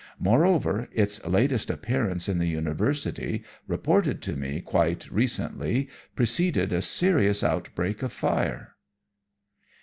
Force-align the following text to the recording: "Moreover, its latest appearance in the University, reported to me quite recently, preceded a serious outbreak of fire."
"Moreover, 0.17 0.89
its 0.93 1.23
latest 1.27 1.69
appearance 1.69 2.27
in 2.27 2.39
the 2.39 2.47
University, 2.47 3.43
reported 3.67 4.19
to 4.23 4.33
me 4.35 4.59
quite 4.59 5.07
recently, 5.11 5.89
preceded 6.15 6.73
a 6.73 6.81
serious 6.81 7.43
outbreak 7.43 8.01
of 8.01 8.11
fire." 8.11 8.77